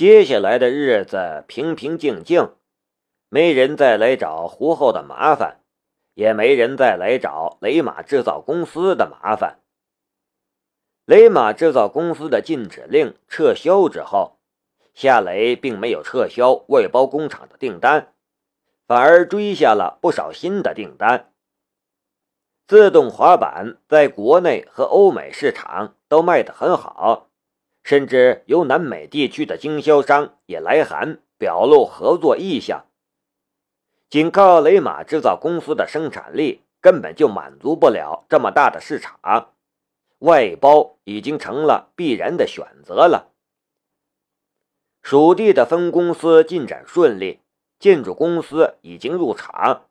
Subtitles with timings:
[0.00, 2.54] 接下来的日子平平静静，
[3.28, 5.60] 没人再来找胡后的麻烦，
[6.14, 9.60] 也没人再来找雷马制造公司的麻烦。
[11.04, 14.38] 雷马制造公司的禁止令撤销之后，
[14.94, 18.14] 夏雷并没有撤销外包工厂的订单，
[18.86, 21.30] 反而追下了不少新的订单。
[22.66, 27.28] 自动滑板在国内和欧美市场都卖得很好，
[27.82, 32.86] 甚至有南美地区的经销商也来函表露合作意向。
[34.08, 39.52] 仅靠雷马制造公司的生产力，根本就满足不了这么大的市场。
[40.18, 43.32] 外包已经成了必然的选择了。
[45.02, 47.40] 属地的分公司进展顺利，
[47.78, 49.86] 建筑公司已经入场，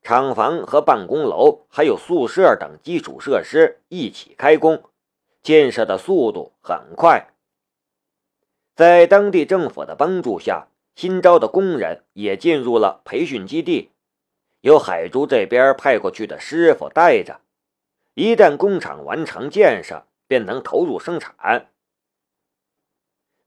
[0.00, 4.82] 厂房和办公楼还有宿舍等基础设施一起开工，
[5.46, 7.28] 建设的速度很快。
[8.74, 13.92] 在当地政府的帮助下，新招的工人也进入了培训基地，
[14.62, 17.42] 由海珠这边派过去的师傅带着。
[18.14, 21.68] 一旦工厂完成建设，便能投入生产。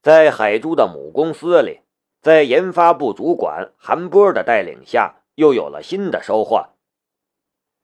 [0.00, 1.80] 在海珠的母公司里，
[2.22, 6.70] 在研发部主管韩波的带领下，又有了新的收获。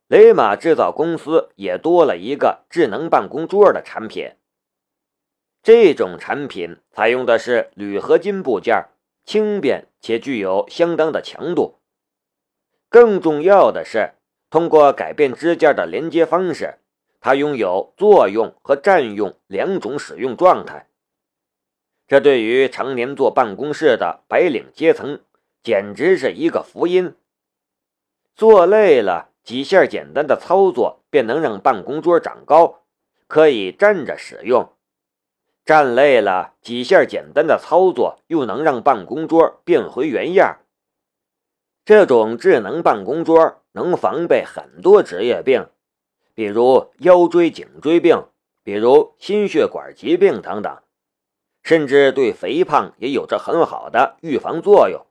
[0.09, 4.33] 雷马制造公司也多了一个智能办公桌的产品。
[5.63, 8.87] 这种产品采用的是铝合金部件，
[9.25, 11.79] 轻便且具有相当的强度。
[12.89, 14.13] 更重要的是。
[14.49, 16.79] 通过改变支架的连接方式，
[17.21, 20.87] 它拥有作用和占用两种使用状态。
[22.07, 25.21] 这对于常年坐办公室的白领阶层，
[25.65, 27.17] 简直是一个福音。
[28.37, 32.83] 坐累了，几下简单的操作便能让办公桌长高，
[33.27, 34.75] 可以站着使用；
[35.65, 40.59] 站累了，几下简单的操作又能让办公桌变回原样。
[41.87, 43.63] 这种智能办公桌。
[43.77, 45.67] 能防备很多职业病，
[46.33, 48.25] 比如腰椎颈椎病，
[48.63, 50.79] 比如心血管疾病等等，
[51.63, 55.05] 甚至对肥胖也有着很好的预防作用。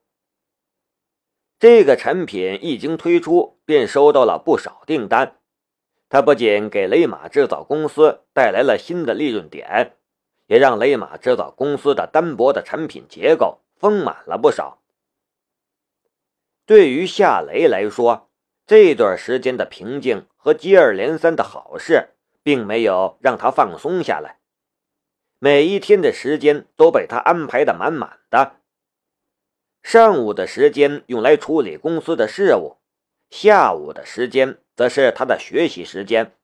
[1.57, 5.37] 这个产品一经推出，便收到了不少订单。
[6.09, 9.95] 它不仅给雷马制造公司带来了新的利润点，
[10.47, 14.81] 也让雷马制造公司的单薄的产品结构丰满了不少。
[16.65, 18.29] 对于夏雷来说，
[18.67, 22.09] 这段时间的平静和接二连三的好事，
[22.43, 24.39] 并没有让他放松下来。
[25.39, 28.57] 每一天的时间都被他安排的满满的。
[29.85, 32.77] 上午的时间用来处理公司的事务，
[33.29, 36.35] 下午的时间则是他的学习时间。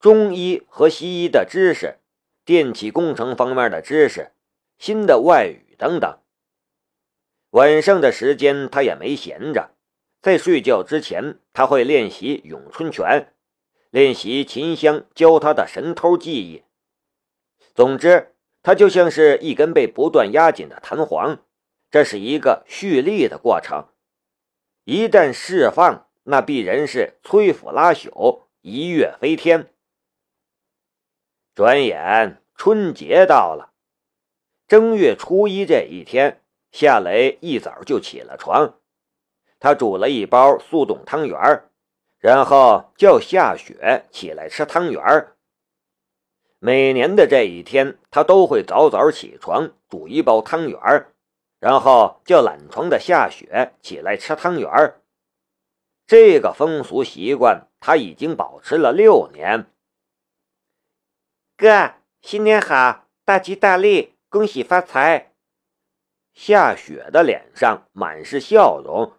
[0.00, 1.98] 中医和西医的知识，
[2.46, 4.32] 电气工程方面的知识，
[4.78, 6.18] 新的外语等等。
[7.50, 9.72] 晚上的时间他也没闲着。
[10.22, 13.34] 在睡觉之前，他会练习咏春拳，
[13.90, 16.62] 练习秦香教他的神偷技艺。
[17.74, 21.42] 总之，他就像是一根被不断压紧的弹簧，
[21.90, 23.88] 这是一个蓄力的过程。
[24.84, 29.72] 一旦释放，那必然是摧腐拉朽，一跃飞天。
[31.54, 33.72] 转眼春节到了，
[34.68, 38.78] 正月初一这一天，夏雷一早就起了床。
[39.58, 41.64] 他煮了一包速冻汤圆
[42.18, 45.02] 然后叫夏雪起来吃汤圆
[46.58, 50.78] 每年的这一天，他都会早早起床煮一包汤圆
[51.60, 54.94] 然后叫懒床的夏雪起来吃汤圆
[56.06, 59.66] 这个风俗习惯他已经保持了六年。
[61.56, 65.32] 哥，新年好，大吉大利，恭喜发财！
[66.32, 69.12] 夏雪的脸上满是笑容。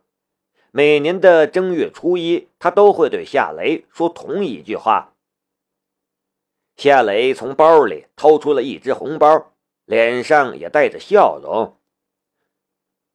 [0.71, 5.13] 每年的正月初一，他都会对夏雷说同一句话。
[6.75, 9.53] 夏雷从包里掏出了一只红包，
[9.85, 11.77] 脸上也带着笑容。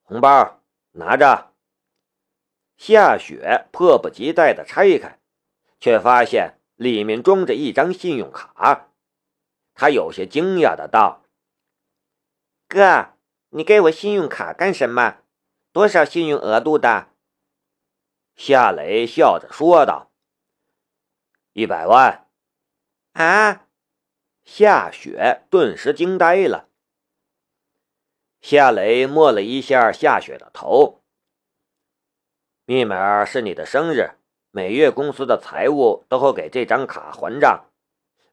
[0.07, 0.63] 红包
[0.93, 1.53] 拿着。
[2.77, 5.19] 夏雪迫不及待地拆开，
[5.81, 8.93] 却发现里面装着一张信用卡。
[9.75, 11.25] 他有些惊讶的道
[12.69, 13.15] ：“哥，
[13.49, 15.23] 你给我信用卡干什么？
[15.73, 17.09] 多少信用额度的？”
[18.37, 20.13] 夏雷笑着说道
[21.53, 22.29] ：“一百万。”
[23.15, 23.67] 啊！
[24.45, 26.69] 夏雪顿时惊呆了。
[28.49, 31.03] 夏雷摸了一下夏雪的头
[32.65, 34.13] ：“密码是你的生日，
[34.53, 37.65] 每月公司的财务都会给这张卡还账。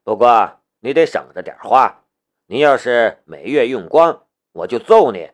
[0.04, 2.04] 不过你得省着点花，
[2.46, 5.32] 你要是每月用光，我就揍你。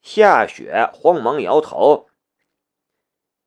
[0.00, 2.08] 夏雪慌忙摇头：“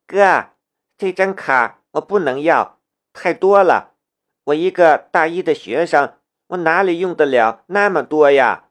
[0.06, 0.50] 哥，
[0.96, 2.78] 这张卡我不能要，
[3.12, 3.96] 太多了。
[4.44, 8.62] 我一个大一的学生，我哪里用得了那么多呀？”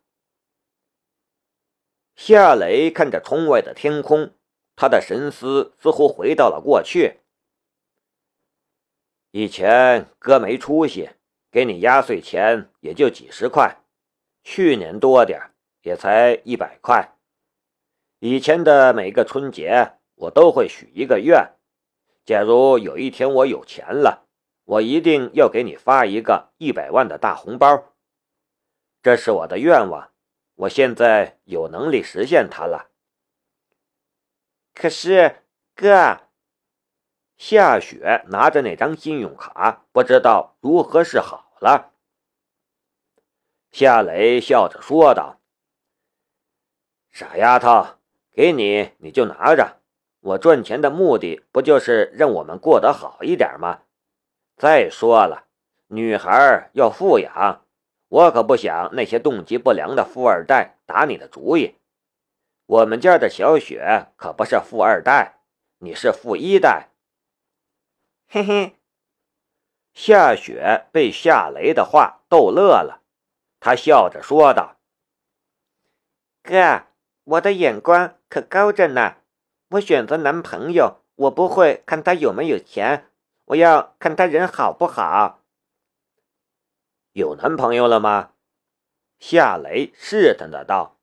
[2.15, 4.31] 夏雷看着窗外的天空，
[4.75, 7.19] 他的神思似乎回到了过去。
[9.31, 11.09] 以前哥没出息，
[11.51, 13.77] 给你压岁钱也就几十块，
[14.43, 15.51] 去年多点
[15.81, 17.17] 也才一百块。
[18.19, 21.51] 以前的每个春节，我都会许一个愿：
[22.25, 24.25] 假如有一天我有钱了，
[24.63, 27.93] 我一定要给你发一个一百万的大红包。
[29.03, 30.11] 这是我的愿望，
[30.55, 32.89] 我现在有能力实现它了。
[34.73, 35.43] 可是，
[35.75, 36.21] 哥。
[37.37, 41.91] 夏雪拿着那张信用卡，不知道如何是好了。
[43.71, 45.41] 夏雷笑着说道
[47.11, 47.97] ：“傻丫头，
[48.31, 49.81] 给你你就拿着。
[50.21, 53.81] 我赚钱的目的不就是让我们过得好一点吗？
[54.55, 55.47] 再说了，
[55.87, 57.64] 女孩要富养，
[58.07, 61.75] 我可不想那些动机不良的富二代打你的主意。
[62.67, 65.39] 我们家的小雪可不是富二代，
[65.79, 66.89] 你是富一代。”
[68.27, 68.75] 嘿嘿，
[69.93, 73.01] 夏雪被夏雷的话逗乐了，
[73.59, 74.77] 她笑着说道
[76.41, 76.87] ：“哥，
[77.23, 79.17] 我的眼光可高着呢。
[79.69, 83.09] 我选择男朋友，我不会看他有没有钱，
[83.45, 85.41] 我要看他人好不好。”
[87.15, 88.33] 有男朋友了吗？
[89.19, 90.99] 夏雷试探的道。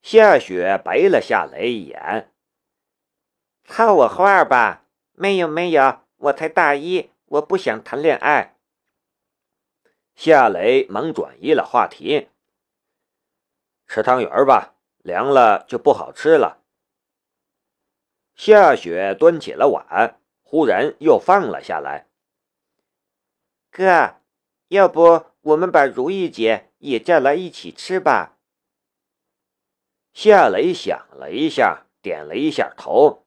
[0.00, 2.32] 夏雪白了夏雷一眼
[3.68, 8.56] ：“套我话吧。”没有没有，我才大一，我不想谈恋爱。
[10.14, 12.30] 夏雷忙转移了话题
[13.86, 16.62] ：“吃汤圆吧，凉了就不好吃了。”
[18.34, 22.08] 夏雪端起了碗，忽然又放了下来。
[23.70, 24.21] 哥，
[24.72, 28.38] 要不我们把如意姐也叫来一起吃吧？
[30.14, 33.26] 夏雷想了一下，点了一下头。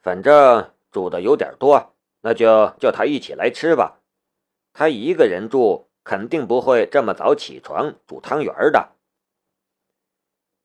[0.00, 4.00] 反正煮的有点多，那就叫他一起来吃吧。
[4.72, 8.96] 他一个人住，肯定不会这么早起床煮汤圆的。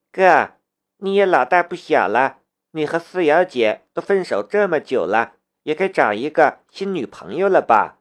[0.09, 0.53] 哥，
[0.99, 2.39] 你也老大不小了，
[2.71, 7.99] 你和思瑶姐都分手这么久了，也该找一个新女朋友了吧？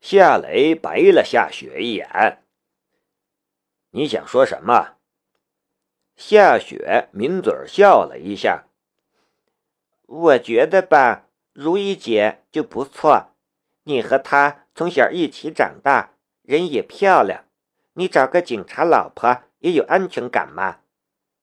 [0.00, 2.42] 夏雷白了夏雪一眼。
[3.90, 4.96] 你想说什么？
[6.16, 8.66] 夏雪抿嘴笑了一下。
[10.06, 13.34] 我觉得吧，如意姐就不错。
[13.84, 17.44] 你和她从小一起长大，人也漂亮。
[17.94, 20.80] 你找个警察老婆也有安全感嘛。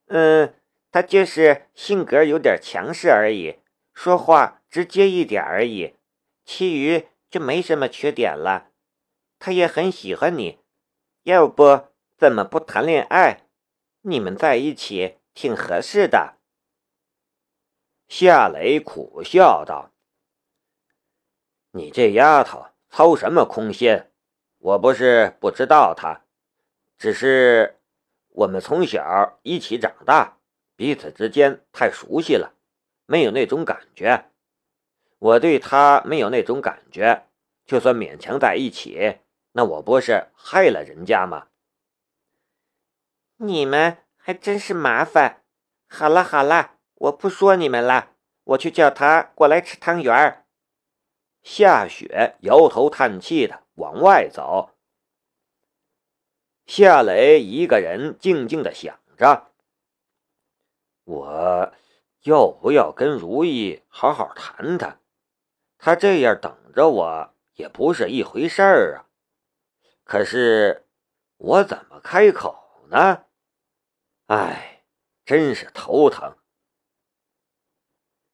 [0.08, 0.54] 嗯，
[0.92, 3.60] 她就是性格有点强势而已，
[3.94, 5.96] 说话直接一点而已，
[6.46, 8.72] 其余就没什么缺点了。
[9.40, 10.60] 他也很喜欢你，
[11.24, 13.50] 要不怎么不谈恋爱？
[14.04, 16.38] 你们在一起挺合适的。
[18.08, 19.92] 夏雷苦笑道
[21.72, 24.06] ：“你这丫头操什么空心？
[24.60, 26.22] 我不是不知道她，
[26.98, 27.82] 只是
[28.30, 30.38] 我们从小一起长大，
[30.78, 32.54] 彼此之间太熟悉了，
[33.06, 34.32] 没有那种感觉。
[35.18, 37.28] 我对她没有那种感觉，
[37.66, 39.20] 就算勉强在一起，
[39.54, 41.48] 那我不是害了人家吗？
[43.38, 45.44] 你们还真是麻烦。
[45.88, 50.46] 好了好了。”我不说你们了，我去叫他过来吃汤圆儿。
[51.44, 54.72] 夏雪摇头叹气的往外走。
[56.66, 59.52] 夏雷一个人静静的想着：
[61.04, 61.74] 我
[62.24, 65.02] 要不要跟如意好好谈谈？
[65.78, 69.06] 他这样等着我也不是一回事儿啊。
[70.04, 70.86] 可是
[71.38, 73.26] 我怎么开口呢？
[74.28, 74.84] 哎，
[75.26, 76.36] 真是头疼。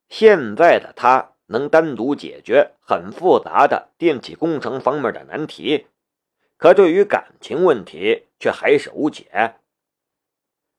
[0.10, 5.88] 现在的他能单独解决很复杂的电气工程方面的难题，
[6.58, 9.56] 可对于感情问题却还是无解。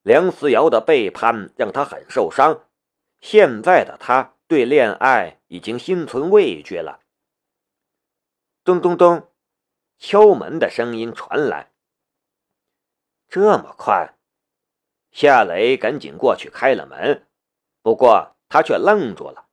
[0.02, 2.66] 梁思瑶的背叛让他很受伤，
[3.20, 7.01] 现在的他对恋爱已经心存畏惧了。
[8.64, 9.28] 咚咚咚，
[9.98, 11.70] 敲门的声音传来。
[13.28, 14.14] 这么快，
[15.10, 17.26] 夏雷赶紧过去开了门，
[17.82, 18.30] 不过。
[18.52, 19.46] 他却愣住了。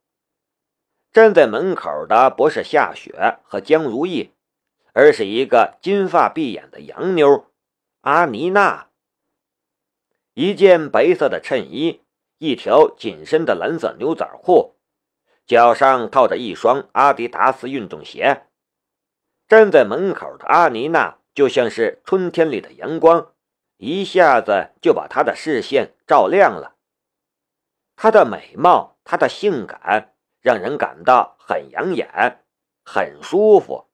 [1.14, 4.34] 站在门口的不是夏雪和江如意，
[4.92, 7.46] 而是一个金发碧眼的洋妞，
[8.02, 8.90] 阿妮娜，
[10.34, 12.04] 一件白色的衬衣，
[12.40, 14.76] 一条紧身的蓝色牛仔裤，
[15.46, 18.49] 脚上套着一双阿迪达斯运动鞋。
[19.50, 23.34] 站在门口的阿妮娜就像是春天里的阳光，
[23.78, 26.76] 一下子就把他的视线照亮了。
[27.96, 32.44] 她的美貌，她的性感，让人感到很养眼，
[32.86, 33.88] 很舒服。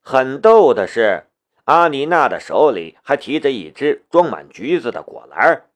[0.00, 1.28] 很逗的是，
[1.66, 5.70] 阿妮娜的手里还提着一只装满橘子的果篮。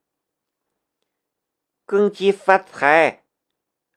[1.85, 3.23] 公鸡发财！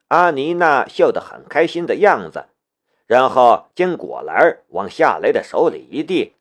[0.06, 2.46] 阿妮娜笑得很开心的样子，
[3.10, 6.36] 然后将果篮往夏雷的手里一递：“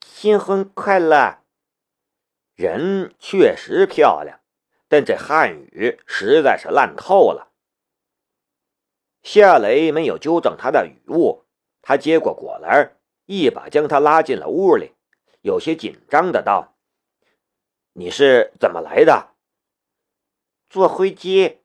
[0.00, 1.42] 新婚快乐！”
[2.56, 4.40] 人确实漂亮，
[4.88, 7.52] 但这汉语实在是烂透了。
[9.22, 11.44] 夏雷没有纠正他的语误。
[11.82, 14.94] 他接过果篮，一把将他拉进了屋里，
[15.42, 16.78] 有些紧张的道
[17.92, 19.34] ：“你是怎么来的
[20.70, 21.58] ？”“坐飞机。”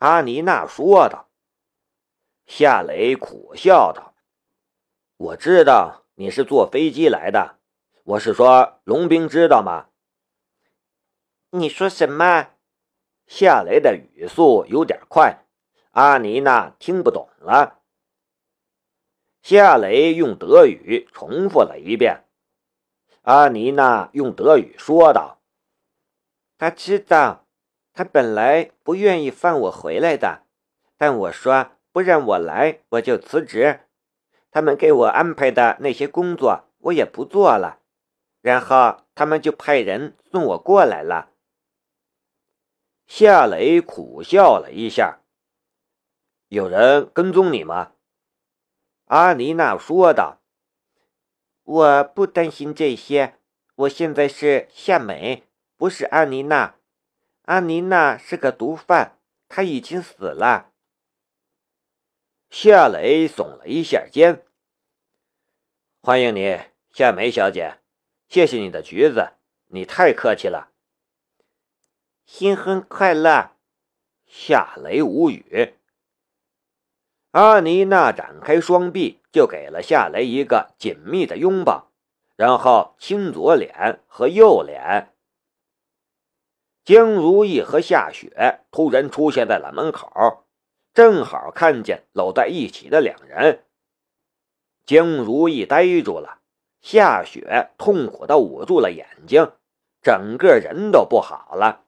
[0.00, 1.29] 阿妮娜说道。
[2.52, 4.12] 夏雷苦笑道
[5.16, 7.60] ：“我知道你是坐飞机来的，
[8.02, 9.86] 我是说龙兵知道吗
[11.50, 12.48] ？”“你说什么？”
[13.28, 15.44] 夏雷的语速有点快，
[15.92, 17.78] 阿妮娜听不懂了。
[19.42, 22.24] 夏雷用德语重复了一遍。
[23.22, 25.40] 阿妮娜用德语说道
[26.58, 27.46] ：“他知道，
[27.92, 30.42] 他本来不愿意放我回来的，
[30.98, 33.80] 但我说不让我来，我就辞职。
[34.50, 37.80] 他们给我安排的那些工作，我也不做了。
[38.40, 41.30] 然后他们就派人送我过来了。”
[43.06, 45.20] 夏雷苦笑了一下
[46.48, 47.92] ：“有人跟踪你吗？”
[49.06, 50.40] 阿妮娜说道
[51.64, 53.34] ：“我不担心这些。
[53.74, 55.44] 我现在是夏美，
[55.76, 56.76] 不是阿妮娜。
[57.46, 59.18] 阿妮娜是个毒贩，
[59.48, 60.69] 她已经死了。”
[62.50, 64.44] 夏雷耸了一下肩
[66.02, 66.58] ：“欢迎你，
[66.90, 67.78] 夏梅小姐。
[68.28, 69.34] 谢谢你的橘子，
[69.68, 70.72] 你太客气了。”
[72.26, 73.52] 新婚快乐！
[74.26, 75.74] 夏雷无语。
[77.30, 81.92] 阿妮娜展开双臂，就给了夏雷一个紧密的拥抱，
[82.34, 85.14] 然后亲左脸和右脸。
[86.84, 90.44] 江如意和夏雪突然出现在了门口，
[90.92, 93.64] 正好看见搂在一起的两人。
[94.84, 96.40] 江如意呆住了，
[96.80, 99.52] 夏雪痛苦的捂住了眼睛，
[100.02, 101.84] 整个人都不好了。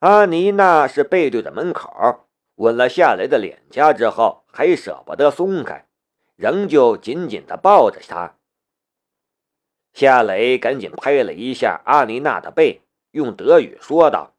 [0.00, 2.28] 阿妮娜是背对着门口。
[2.56, 5.86] 吻了夏雷的脸颊之后，还舍不得松开，
[6.36, 8.38] 仍旧紧紧的抱着他。
[9.92, 12.80] 夏雷赶紧拍了一下阿妮娜的背，
[13.10, 14.34] 用德语说道：“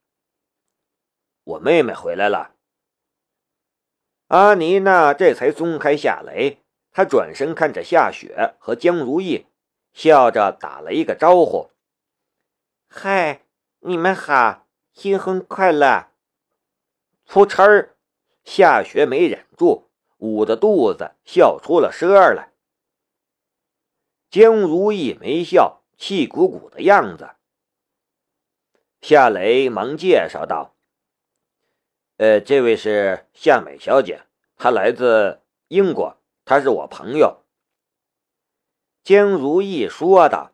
[1.46, 2.54] 我妹妹回来了。”
[4.28, 9.48] 阿妮娜这才松开夏雷，她转身看着夏雪和江如意，
[9.94, 11.70] 笑着打了一个招呼
[12.90, 13.46] ：“嗨，
[13.80, 16.12] 你们好，新婚快乐！”
[17.28, 17.94] 噗嗤儿。
[18.44, 22.54] 夏雪没忍住，捂着肚子笑出了声儿来。
[24.30, 27.32] 江如意没笑，气鼓鼓的样子。
[29.02, 30.76] 夏雷忙介绍道
[32.18, 34.24] ：“呃，这位是夏美小姐，
[34.58, 37.44] 她来自英国，她是我朋友。”
[39.04, 40.52] 江如意说道：“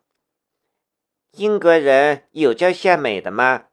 [1.32, 3.68] 英国人有叫夏美的吗？”“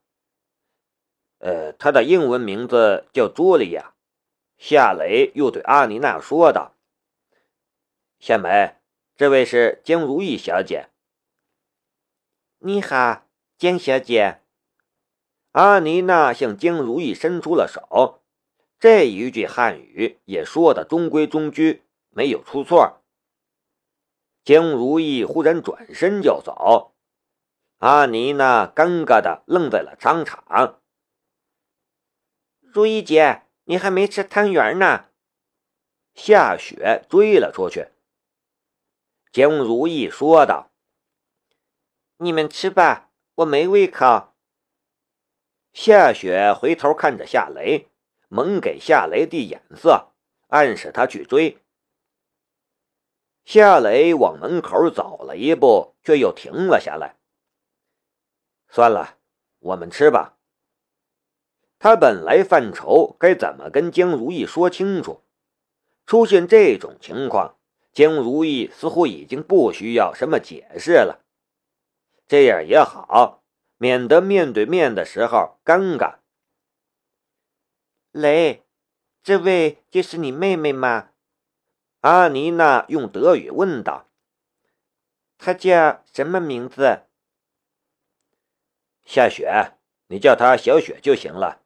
[1.40, 3.94] 呃，她的英文名字叫朱莉亚。”
[4.58, 6.76] 夏雷又对阿妮娜说道
[8.20, 8.76] ：“夏梅，
[9.18, 10.90] 这位是江如意小姐。
[12.60, 14.38] ”“你好，江小姐。”
[15.52, 18.24] 阿妮娜向江如意伸出了手。
[18.80, 23.02] 这一句汉语也说的中规中矩，没有出错。
[24.44, 26.96] 江如意忽然转身就走，
[27.78, 30.80] 阿妮娜尴尬的愣在了商场。
[32.60, 33.44] 如意姐。
[33.66, 35.06] 你还没吃汤圆呢，
[36.14, 37.90] 夏雪追了出去。
[39.32, 40.72] 江如意说道
[42.18, 44.31] ：“你们吃吧，我没胃口。”
[45.74, 47.88] 夏雪回头看着夏雷，
[48.28, 50.10] 猛给夏雷递眼色，
[50.48, 51.58] 暗示他去追。
[53.46, 57.16] 夏雷往门口走了一步，却又停了下来。
[58.70, 59.18] 算了，
[59.60, 60.38] 我们吃吧。
[61.80, 65.24] 他本来犯愁该怎么跟江如意说清楚，
[66.06, 67.58] 出现这种情况，
[67.92, 71.26] 江如意似乎已经不需要什么解释了。
[72.28, 73.41] 这样也好，
[73.82, 76.18] 免得面对面的时候尴尬。
[78.12, 78.64] 雷，
[79.24, 81.14] 这位就是你妹妹吗？
[82.02, 84.08] 阿妮娜用德语问道。
[85.40, 87.08] 她叫什么名字？
[89.04, 91.64] 夏雪，你叫她小雪就行了。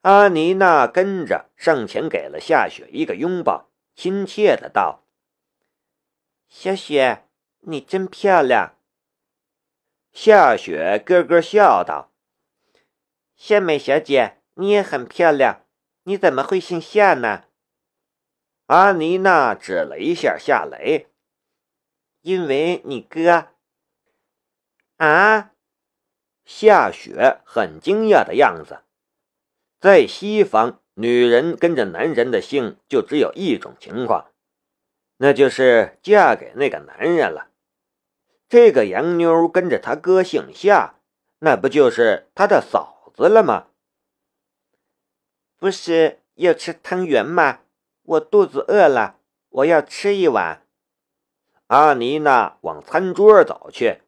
[0.00, 5.04] 阿妮娜跟着上前给了夏雪一个拥抱，亲切的道
[6.50, 7.28] ：“小雪，
[7.60, 8.72] 你真漂亮。”
[10.18, 12.10] 夏雪咯咯笑道
[13.36, 15.66] ：“夏美小姐，你也很漂亮，
[16.04, 17.44] 你怎么会姓夏呢？”
[18.64, 21.08] 阿妮娜指了一下夏雷，
[22.22, 23.48] 因为你哥。
[24.96, 25.52] 啊！
[26.46, 28.84] 夏雪很惊讶的样子。
[29.78, 34.32] 在西方，女人跟着男人的姓就只有一种情况，
[35.18, 37.50] 那就是嫁给那个男人了。
[38.48, 40.94] 这个洋妞跟着他哥姓夏，
[41.40, 43.66] 那不就是他的嫂子了吗？
[45.58, 47.60] 不是要吃汤圆吗？
[48.02, 50.64] 我肚子饿了，我要吃一碗。
[51.66, 54.02] 阿妮娜往餐桌走去。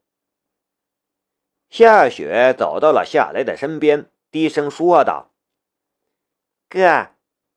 [1.68, 5.32] 夏雪走到了夏雷的身边，低声说道
[6.70, 7.08] ：“哥，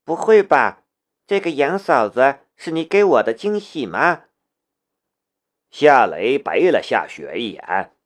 [0.04, 0.82] 不会吧？
[1.26, 4.24] 这个杨嫂子是你给我的惊喜吗？”
[5.72, 7.96] 夏雷白了夏雪一眼：“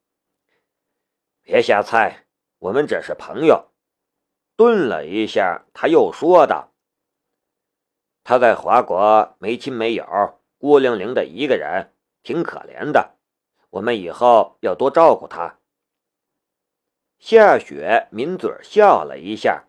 [1.43, 2.25] 别瞎猜，
[2.61, 3.73] 我们只是朋友。”
[4.55, 6.73] 顿了一下，他又说道。
[8.23, 11.93] 他在华国没亲没友，孤零零的一个人，
[12.23, 13.17] 挺可怜的。
[13.71, 15.59] 我们以后要多照顾他。
[17.19, 19.65] 夏雪抿嘴笑了一下，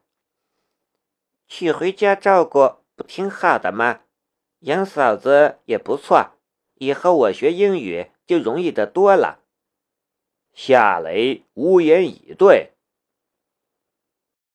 [1.47, 4.01] 娶回家照顾不挺好的吗？
[4.59, 6.36] 杨嫂子也不错，
[6.79, 9.39] 以后我学英语就容易得多了。
[10.53, 12.71] 夏雷无言以对。